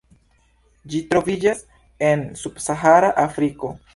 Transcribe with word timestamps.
Ĝi 0.93 1.01
troviĝas 1.11 1.61
en 2.09 2.25
subsahara 2.45 3.15
Afriko. 3.29 3.73